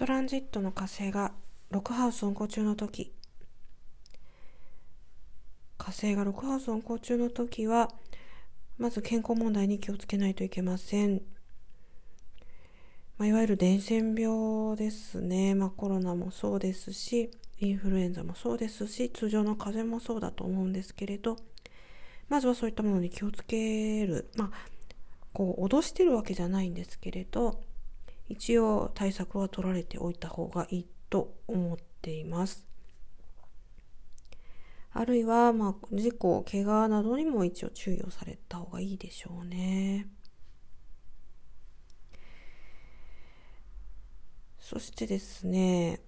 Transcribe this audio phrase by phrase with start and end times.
[0.00, 1.32] トランジットの火星が
[1.72, 3.12] 6ハウス運行中の時。
[5.76, 7.90] 火星が6ハウス運行中の時は
[8.78, 11.20] まず健康問題に気をつけないといけません、
[13.18, 21.36] まあ、いわゆる伝染病ですね、まあ、コロナもそうですしインフルエンザもそうですし通常の風邪もそうだと思うんですけれど
[22.30, 24.30] まずはそういったものに気をつける。
[24.38, 24.50] まあ
[25.34, 27.60] こう脅してるわけじゃないんですけれど
[28.30, 32.64] 一応対策は取られておいた方がいいと思っています。
[34.92, 40.06] あるいは、まあ、事故、怪我などにも一応注意をされた方がいいでしょうね。
[44.60, 46.00] そしてですね、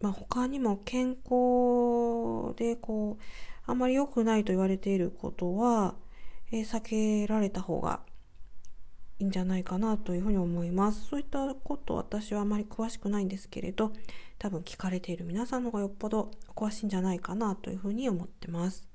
[0.00, 3.22] まあ、他にも健康でこう、
[3.66, 5.94] あまり良くないと言われていることは、
[6.52, 8.00] えー、避けられた方が
[9.20, 11.06] いいんじゃないかなというふに思います。
[11.06, 13.92] そういったこと私はあまり詳しくないんですけれど、
[14.38, 18.88] 多分聞かれている皆さんの方がよっぽど詳しいんじゃないかなというふうに思ってます。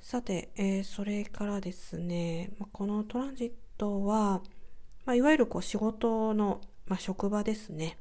[0.00, 4.42] さて、えー、それからですね、このトランジットは、
[5.04, 7.98] まあ、いわゆるこう仕事の、まあ、職場ですね。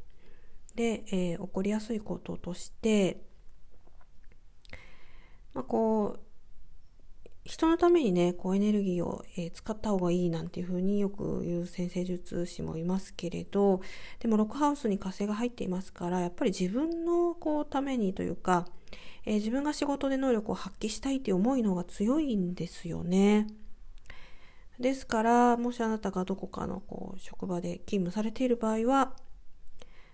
[0.74, 3.22] で、えー、起こりやすいこととして、
[5.54, 6.31] まあ、こう
[7.52, 13.82] 人のためにね、こうエネルギーを、えー、使った方がいいなんていうふうによく言う先生術師もいますけれど、
[14.20, 18.68] でもロックハウスに火星が入っていますから、やっぱり自分のこうためにというか、
[19.26, 23.48] えー、自分が仕事で能力を発揮したいという思いの方が強いんですよね。
[24.80, 29.14] ですから、もしあなたがどこかのこう職場で勤務されている場合は、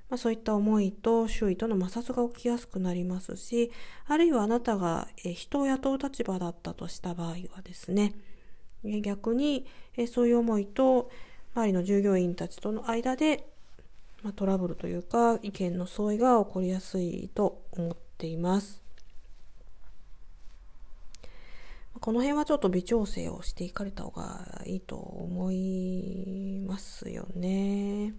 [0.10, 3.72] まあ、そういった思いと周囲との摩擦が起きやすくなりますし、
[4.08, 8.14] あるいはあなたが人を雇う立場だったとした場合はですね、
[8.84, 9.66] 逆に
[10.08, 11.10] そういう思いと
[11.56, 13.48] 周りの従業員たちとの間で、
[14.24, 18.82] ま、トラブルというか意見の相違が起こりやすいと思っています。
[22.00, 28.14] この辺はちょっと微調整をしていかれた方がいいと思いますよね。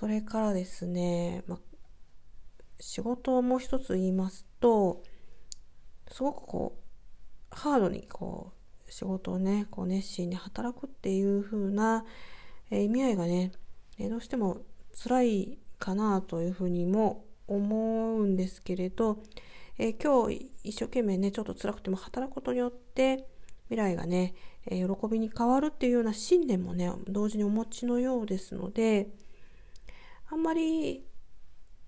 [0.00, 1.58] それからですね、ま
[2.80, 5.02] 仕事をもう一つ言いますと、
[6.10, 6.78] すごくこ
[7.52, 8.54] う、ハードにこ
[8.88, 12.06] う、仕事をね、こう熱心に働くっていう風な、
[12.70, 13.52] え意味合いがね、
[13.98, 14.62] えどうしても
[15.04, 19.22] 辛いかなというふうにも思うんですけれど、
[19.76, 23.28] え今日一生懸命ね、ちょっと辛くても働くことによって、
[23.68, 24.32] 未来がね、
[24.64, 29.10] え喜びに変わるっていうような信念もね、同時にお持ちのようですので、
[30.30, 31.04] あんまり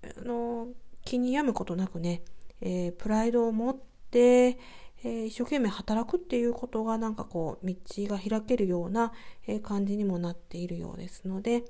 [0.03, 0.67] あの
[1.05, 2.23] 気に病むことなくね、
[2.61, 3.77] えー、プライドを持っ
[4.11, 7.75] て、えー、一生懸命働くっていうことがなんかこう道
[8.07, 9.13] が開けるような、
[9.47, 11.63] えー、感じにもなっているようですので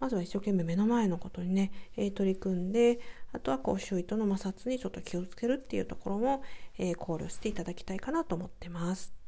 [0.00, 2.98] まずは一生懸命目の前のことにね、え取り組んで
[3.32, 6.42] あとはこう周囲との摩擦にちょっと気をつけるっていうところも、
[6.76, 9.21] え考慮していただきたいかなと思ってます。